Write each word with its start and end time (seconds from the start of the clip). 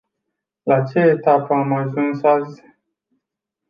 La 0.65 0.83
ce 0.87 0.99
etapă 0.99 1.53
am 1.53 1.73
ajuns 1.73 2.23
azi? 2.23 2.63